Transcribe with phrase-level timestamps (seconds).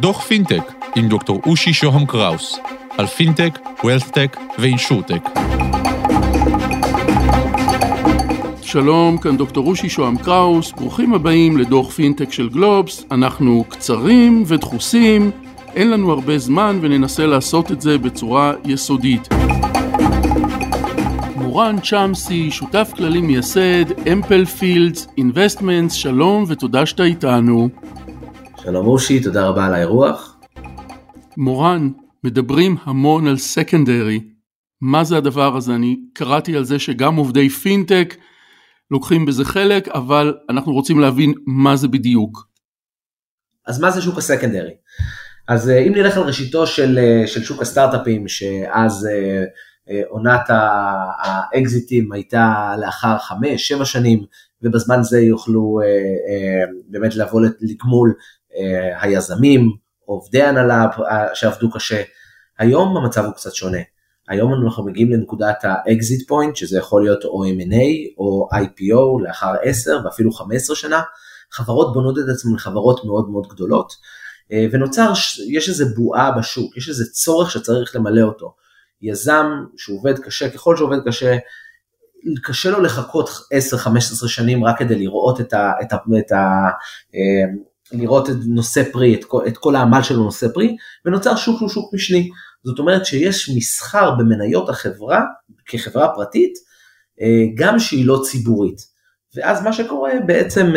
[0.00, 2.58] דוח פינטק עם דוקטור אושי שוהם קראוס
[2.98, 5.28] על פינטק, WealthTech ו InsurTech.
[8.62, 13.04] שלום, כאן דוקטור אושי שוהם קראוס, ברוכים הבאים לדוח פינטק של גלובס.
[13.10, 15.30] אנחנו קצרים ודחוסים,
[15.74, 19.33] אין לנו הרבה זמן וננסה לעשות את זה בצורה יסודית.
[21.54, 27.68] מורן צ'אמסי, שותף כללי מייסד, Ample Fields Investments, שלום ותודה שאתה איתנו.
[28.62, 30.40] שלום אושי, תודה רבה על האירוח.
[31.36, 31.90] מורן,
[32.24, 34.20] מדברים המון על סקנדרי.
[34.80, 35.74] מה זה הדבר הזה?
[35.74, 38.16] אני קראתי על זה שגם עובדי פינטק
[38.90, 42.48] לוקחים בזה חלק, אבל אנחנו רוצים להבין מה זה בדיוק.
[43.66, 44.74] אז מה זה שוק הסקנדרי?
[45.48, 49.44] אז אה, אם נלך על ראשיתו של, אה, של שוק הסטארט-אפים, שאז אה,
[50.08, 50.40] עונת
[51.18, 54.24] האקזיטים הייתה לאחר חמש, שבע שנים,
[54.62, 55.80] ובזמן זה יוכלו
[56.88, 58.14] באמת לבוא לגמול
[59.00, 59.70] היזמים,
[60.04, 60.86] עובדי הנהלה
[61.34, 62.02] שעבדו קשה.
[62.58, 63.78] היום המצב הוא קצת שונה.
[64.28, 69.52] היום אנחנו מגיעים לנקודת ה exit point, שזה יכול להיות או M&A או IPO לאחר
[69.62, 71.02] 10 ואפילו 15 שנה.
[71.50, 73.92] חברות בונות את עצמן לחברות מאוד מאוד גדולות,
[74.72, 75.12] ונוצר,
[75.48, 78.54] יש איזה בועה בשוק, יש איזה צורך שצריך למלא אותו.
[79.04, 81.36] יזם שעובד קשה, ככל שעובד קשה,
[82.42, 85.72] קשה לו לחכות 10-15 שנים רק כדי לראות את ה...
[85.82, 86.68] את ה, את ה
[87.92, 91.68] לראות את נושא פרי, את כל, את כל העמל שלו נושא פרי, ונוצר שוק שהוא
[91.68, 92.28] שוק משני.
[92.64, 95.22] זאת אומרת שיש מסחר במניות החברה
[95.66, 96.52] כחברה פרטית,
[97.54, 98.78] גם שהיא לא ציבורית.
[99.36, 100.72] ואז מה שקורה בעצם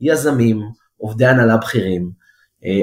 [0.00, 0.60] יזמים,
[0.96, 2.10] עובדי הנהלה בכירים,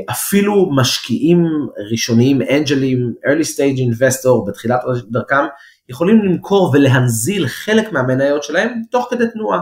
[0.10, 1.46] אפילו משקיעים
[1.92, 4.80] ראשוניים, אנג'לים, early stage investor בתחילת
[5.12, 5.46] דרכם,
[5.90, 9.60] יכולים למכור ולהנזיל חלק מהמניות שלהם תוך כדי תנועה.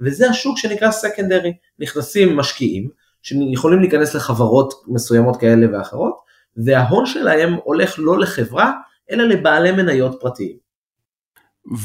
[0.00, 2.88] וזה השוק שנקרא סקנדרי, נכנסים משקיעים,
[3.22, 6.14] שיכולים להיכנס לחברות מסוימות כאלה ואחרות,
[6.56, 8.72] וההון שלהם הולך לא לחברה,
[9.10, 10.56] אלא לבעלי מניות פרטיים.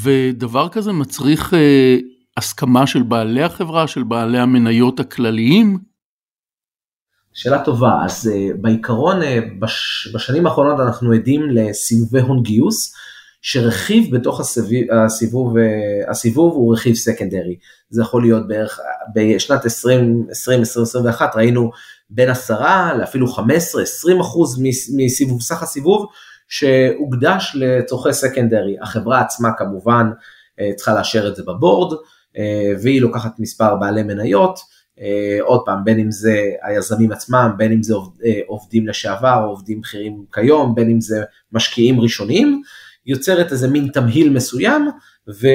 [0.04, 1.98] ודבר כזה מצריך אה,
[2.38, 5.91] הסכמה של בעלי החברה, של בעלי המניות הכלליים?
[7.34, 9.26] שאלה טובה, אז uh, בעיקרון uh,
[9.60, 12.96] בש, בשנים האחרונות אנחנו עדים לסיבובי הון גיוס,
[13.42, 14.72] שרכיב בתוך הסיבוב,
[15.06, 17.56] הסיבוב, uh, הסיבוב הוא רכיב סקנדרי.
[17.90, 18.80] זה יכול להיות בערך,
[19.16, 21.72] בשנת 2020-2021 ראינו
[22.10, 22.62] בין 10
[22.98, 23.40] לאפילו 15-20
[24.22, 24.62] אחוז
[24.96, 26.06] מסיבוב, סך הסיבוב,
[26.48, 28.76] שהוקדש לצורכי סקנדרי.
[28.82, 30.12] החברה עצמה כמובן
[30.76, 31.98] צריכה לאשר את זה בבורד,
[32.82, 34.60] והיא לוקחת מספר בעלי מניות.
[35.02, 39.46] Uh, עוד פעם, בין אם זה היזמים עצמם, בין אם זה עובד, uh, עובדים לשעבר,
[39.48, 42.62] עובדים בכירים כיום, בין אם זה משקיעים ראשונים,
[43.06, 44.90] יוצרת איזה מין תמהיל מסוים
[45.30, 45.48] ו,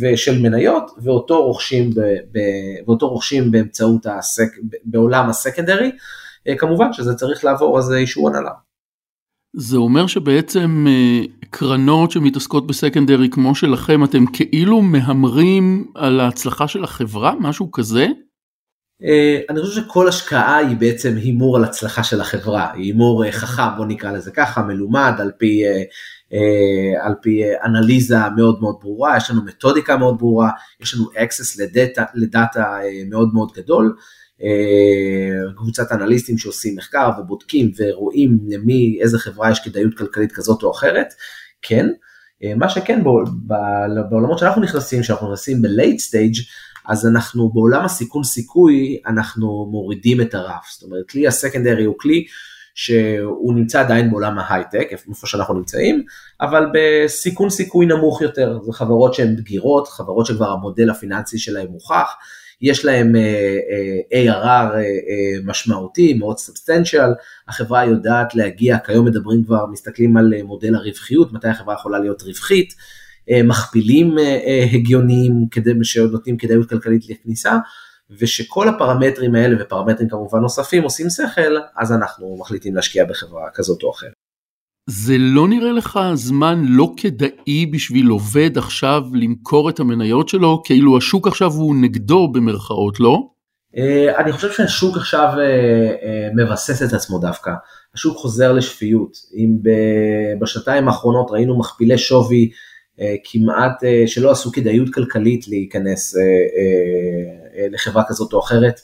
[0.00, 2.00] ושל מניות, ואותו רוכשים, ב,
[2.32, 2.38] ב,
[2.86, 4.48] ואותו רוכשים באמצעות הסק,
[4.84, 5.90] בעולם הסקנדרי,
[6.48, 8.52] uh, כמובן שזה צריך לעבור איזה אישור הנהלה.
[9.56, 10.86] זה אומר שבעצם
[11.50, 18.06] קרנות שמתעסקות בסקנדרי כמו שלכם, אתם כאילו מהמרים על ההצלחה של החברה, משהו כזה?
[19.02, 19.06] Uh,
[19.50, 23.76] אני חושב שכל השקעה היא בעצם הימור על הצלחה של החברה, היא הימור uh, חכם,
[23.76, 26.36] בוא נקרא לזה ככה, מלומד על פי, uh,
[27.06, 30.50] על פי אנליזה מאוד מאוד ברורה, יש לנו מתודיקה מאוד ברורה,
[30.80, 32.76] יש לנו access לדאטה, לדאטה
[33.10, 33.96] מאוד מאוד גדול,
[35.56, 41.06] קבוצת אנליסטים שעושים מחקר ובודקים ורואים למי, איזה חברה יש כדאיות כלכלית כזאת או אחרת,
[41.62, 41.88] כן,
[42.56, 43.04] מה שכן
[44.10, 46.42] בעולמות שאנחנו נכנסים, שאנחנו נכנסים ב-late stage,
[46.88, 50.66] אז אנחנו בעולם הסיכון סיכוי, אנחנו מורידים את הרף.
[50.70, 52.24] זאת אומרת, כלי הסקנדרי הוא כלי
[52.74, 56.04] שהוא נמצא עדיין בעולם ההייטק, איפה שאנחנו נמצאים,
[56.40, 58.58] אבל בסיכון סיכוי נמוך יותר.
[58.62, 62.14] זה חברות שהן בגירות, חברות שכבר המודל הפיננסי שלהן מוכח,
[62.60, 67.10] יש להם uh, uh, ARR uh, משמעותי, מאוד סובסטנציאל,
[67.48, 72.74] החברה יודעת להגיע, כיום מדברים כבר, מסתכלים על מודל הרווחיות, מתי החברה יכולה להיות רווחית.
[73.30, 77.56] אה, מכפילים אה, אה, הגיוניים כדי, שנותנים כדאיות כלכלית לכניסה,
[78.20, 83.90] ושכל הפרמטרים האלה ופרמטרים כמובן נוספים עושים שכל, אז אנחנו מחליטים להשקיע בחברה כזאת או
[83.90, 84.12] אחרת.
[84.90, 90.98] זה לא נראה לך זמן לא כדאי בשביל עובד עכשיו למכור את המניות שלו, כאילו
[90.98, 93.28] השוק עכשיו הוא נגדו במרכאות, לא?
[94.18, 95.28] אני חושב שהשוק עכשיו
[96.36, 97.50] מבסס את עצמו דווקא,
[97.94, 99.56] השוק חוזר לשפיות, אם
[100.40, 102.50] בשנתיים האחרונות ראינו מכפילי שווי
[103.24, 108.80] כמעט אה, שלא עשו כדאיות כלכלית להיכנס אה, לחברה כזאת או אחרת.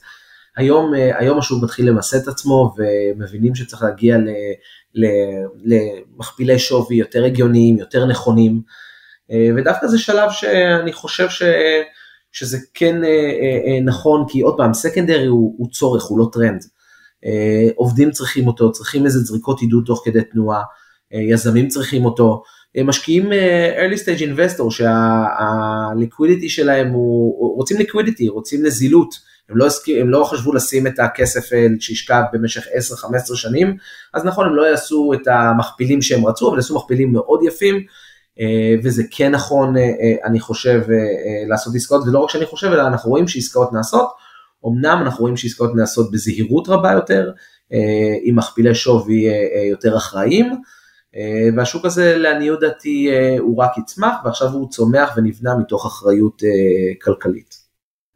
[0.57, 4.17] היום, היום השוק מתחיל למסד את עצמו ומבינים שצריך להגיע
[5.65, 8.63] למכפילי שווי יותר הגיוניים, יותר נכונים,
[9.57, 11.43] ודווקא זה שלב שאני חושב ש,
[12.33, 12.97] שזה כן
[13.85, 16.65] נכון, כי עוד פעם, secondary הוא, הוא צורך, הוא לא טרנד.
[17.75, 20.63] עובדים צריכים אותו, צריכים איזה זריקות עידוד תוך כדי תנועה,
[21.11, 22.43] יזמים צריכים אותו,
[22.85, 23.33] משקיעים
[23.77, 29.35] early stage investor שה liquidity שלהם הוא, רוצים liquidity, רוצים נזילות.
[29.49, 32.67] הם לא, הסכים, הם לא חשבו לשים את הכסף אה, שישכב במשך
[33.33, 33.77] 10-15 שנים,
[34.15, 37.85] אז נכון, הם לא יעשו את המכפילים שהם רצו, אבל יעשו מכפילים מאוד יפים,
[38.41, 39.83] אה, וזה כן נכון, אה,
[40.25, 40.83] אני חושב,
[41.49, 44.09] לעשות עסקאות, ולא רק שאני חושב, אלא אנחנו רואים שעסקאות נעשות,
[44.67, 47.33] אמנם אנחנו רואים שעסקאות נעשות בזהירות רבה יותר,
[48.23, 49.27] עם מכפילי שווי
[49.71, 50.57] יותר אחראיים,
[51.57, 56.43] והשוק הזה לעניות דעתי הוא רק יצמח, ועכשיו הוא צומח ונבנה מתוך אחריות
[57.03, 57.65] כלכלית.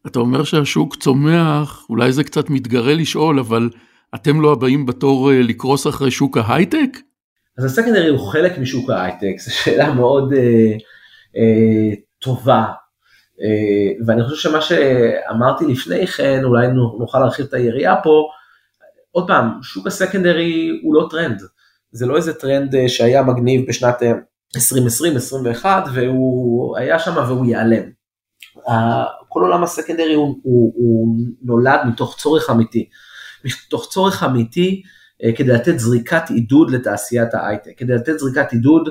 [0.07, 3.71] אתה אומר שהשוק צומח, אולי זה קצת מתגרה לשאול, אבל
[4.15, 6.99] אתם לא הבאים בתור אה, לקרוס אחרי שוק ההייטק?
[7.59, 10.73] אז ה secondary הוא חלק משוק ההייטק, זו שאלה מאוד אה,
[11.37, 12.65] אה, טובה,
[13.43, 16.67] אה, ואני חושב שמה שאמרתי לפני כן, אולי
[16.99, 18.29] נוכל להרחיב את היריעה פה,
[19.11, 21.43] עוד פעם, שוק ה secondary הוא לא טרנד,
[21.93, 24.03] זה לא איזה טרנד אה, שהיה מגניב בשנת
[24.57, 27.99] 2020-2021 אה, והוא היה שם והוא ייעלם.
[29.29, 32.89] כל עולם ה secondary הוא, הוא, הוא נולד מתוך צורך אמיתי,
[33.45, 34.83] מתוך צורך אמיתי
[35.25, 38.89] אה, כדי לתת זריקת עידוד לתעשיית ההייטק, כדי לתת זריקת עידוד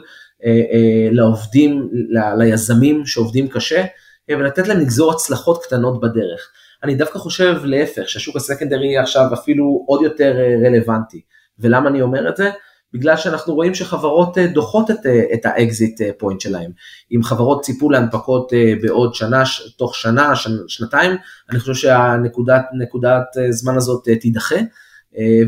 [1.11, 3.85] לעובדים, ל, ליזמים שעובדים קשה,
[4.29, 6.51] ולתת להם לגזור הצלחות קטנות בדרך.
[6.83, 10.35] אני דווקא חושב להפך, שהשוק ה secondary עכשיו אפילו עוד יותר
[10.65, 11.21] רלוונטי.
[11.59, 12.49] ולמה אני אומר את זה?
[12.97, 16.71] בגלל שאנחנו רואים שחברות אה, דוחות את, אה, את ה exit point אה, שלהם.
[17.11, 18.51] אם חברות ציפו להנפקות
[18.81, 19.43] בעוד שנה,
[19.77, 20.33] תוך שנה,
[20.67, 21.11] שנתיים,
[21.49, 24.55] אני חושב שהנקודת זמן הזאת תידחה,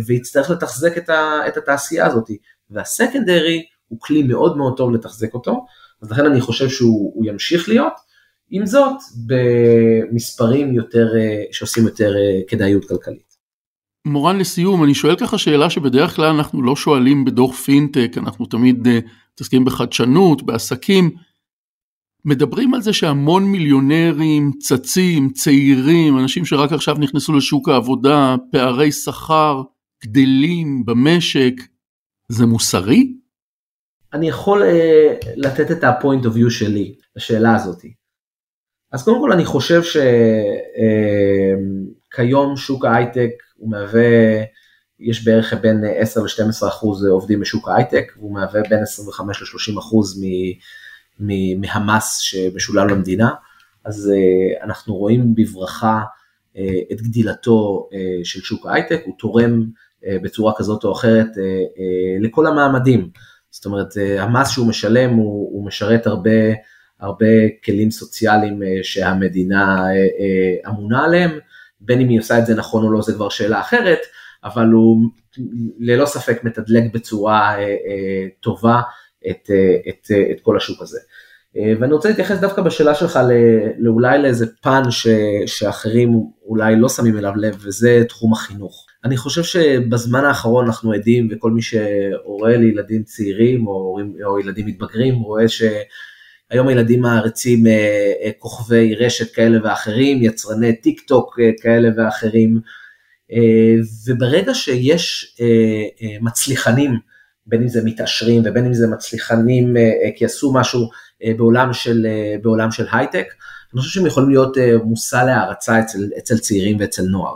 [0.06, 2.30] ויצטרך לתחזק את, ה, את התעשייה הזאת.
[2.70, 5.66] והסקנדרי הוא כלי מאוד מאוד טוב לתחזק אותו,
[6.02, 7.94] אז לכן אני חושב שהוא ימשיך להיות,
[8.50, 11.08] עם זאת במספרים יותר,
[11.52, 12.14] שעושים יותר
[12.48, 13.29] כדאיות כלכלית.
[14.06, 18.88] מורן לסיום אני שואל ככה שאלה שבדרך כלל אנחנו לא שואלים בדוח פינטק אנחנו תמיד
[18.88, 18.90] uh,
[19.34, 21.12] מתעסקים בחדשנות בעסקים.
[22.26, 29.62] מדברים על זה שהמון מיליונרים צצים צעירים אנשים שרק עכשיו נכנסו לשוק העבודה פערי שכר
[30.04, 31.54] גדלים במשק
[32.28, 33.14] זה מוסרי?
[34.14, 34.66] אני יכול uh,
[35.36, 37.86] לתת את ה-point of view שלי לשאלה הזאת.
[38.92, 40.10] אז קודם כל אני חושב שכיום
[42.16, 44.02] uh, שוק ההייטק הוא מהווה,
[45.00, 50.24] יש בערך בין 10 ל-12 אחוז עובדים בשוק ההייטק, והוא מהווה בין 25 ל-30 אחוז
[51.20, 53.30] מהמס שמשולם למדינה,
[53.86, 56.02] אז uh, אנחנו רואים בברכה
[56.56, 56.60] uh,
[56.92, 59.66] את גדילתו uh, של שוק ההייטק, הוא תורם
[60.24, 61.28] בצורה כזאת או אחרת
[62.20, 63.10] לכל המעמדים,
[63.52, 66.32] זאת אומרת המס שהוא משלם הוא, הוא משרת הרבה,
[67.00, 67.26] הרבה
[67.66, 69.86] כלים סוציאליים שהמדינה
[70.68, 71.40] אמונה עליהם,
[71.82, 74.00] בין אם היא עושה את זה נכון או לא זה כבר שאלה אחרת,
[74.44, 75.10] אבל הוא
[75.80, 78.82] ללא ספק מתדלק בצורה אה, אה, טובה
[79.30, 81.00] את, אה, את, את כל השוק הזה.
[81.80, 83.20] ואני רוצה להתייחס דווקא בשאלה שלך
[83.78, 85.08] לאולי לאיזה פן ש,
[85.46, 88.86] שאחרים אולי לא שמים אליו לב, וזה תחום החינוך.
[89.06, 95.16] אני חושב שבזמן האחרון אנחנו עדים, וכל מי שהורה לילדים צעירים או, או ילדים מתבגרים
[95.16, 95.64] רואה ש...
[96.50, 102.60] היום הילדים מעריצים אה, אה, כוכבי רשת כאלה ואחרים, יצרני טיק טוק אה, כאלה ואחרים,
[104.08, 105.38] וברגע שיש
[106.22, 106.92] מצליחנים,
[107.46, 109.74] בין אם זה מתעשרים ובין אם זה מצליחנים
[110.16, 110.90] כי עשו משהו
[111.38, 112.08] בעולם של,
[112.42, 113.26] בעולם של הייטק,
[113.74, 117.36] אני חושב שהם יכולים להיות מושא להערצה אצל, אצל צעירים ואצל נוער.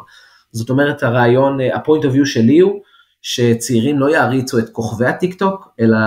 [0.51, 2.81] זאת אומרת הרעיון, ה point of view שלי הוא
[3.21, 5.97] שצעירים לא יעריצו את כוכבי הטיק טוק, אלא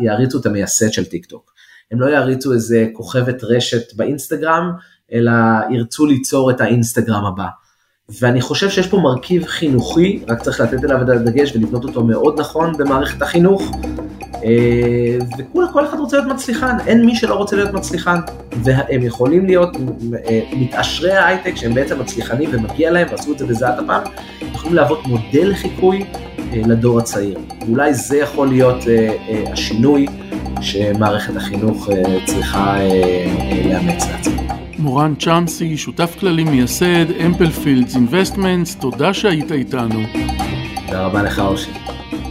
[0.00, 1.57] יעריצו את המייסד של טיק טוק.
[1.92, 4.72] הם לא יריצו איזה כוכבת רשת באינסטגרם,
[5.12, 5.32] אלא
[5.70, 7.46] ירצו ליצור את האינסטגרם הבא.
[8.20, 12.40] ואני חושב שיש פה מרכיב חינוכי, רק צריך לתת אליו את הדגש ולבנות אותו מאוד
[12.40, 13.72] נכון במערכת החינוך.
[14.44, 18.20] אה, וכל אחד רוצה להיות מצליחן, אין מי שלא רוצה להיות מצליחן,
[18.64, 19.76] והם יכולים להיות
[20.28, 24.10] אה, מתעשרי ההייטק שהם בעצם מצליחנים ומגיע להם ועשו את זה בזעת אפם,
[24.54, 26.04] יכולים להוות מודל לחיקוי
[26.38, 27.38] אה, לדור הצעיר.
[27.66, 28.84] ואולי זה יכול להיות
[29.52, 30.06] השינוי
[30.60, 34.42] שמערכת החינוך אה, צריכה אה, אה, לאמץ לעצמה.
[34.78, 40.00] מורן צ'אמסי, שותף כללי מייסד, Amplefields Investments, תודה שהיית איתנו.
[40.86, 41.70] תודה רבה לך אושי.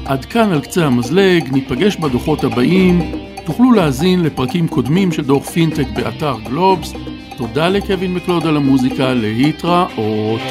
[0.06, 3.12] עד כאן על קצה המזלג, ניפגש בדוחות הבאים.
[3.46, 6.94] תוכלו להאזין לפרקים קודמים של דוח פינטק באתר גלובס.
[7.38, 10.42] תודה לקווין מקלוד על המוזיקה, להתראות.